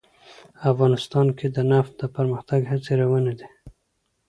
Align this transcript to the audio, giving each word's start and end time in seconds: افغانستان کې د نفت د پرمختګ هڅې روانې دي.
افغانستان 0.71 1.27
کې 1.37 1.47
د 1.55 1.57
نفت 1.71 1.93
د 2.01 2.03
پرمختګ 2.15 2.61
هڅې 2.71 2.93
روانې 3.01 3.33
دي. 3.39 3.47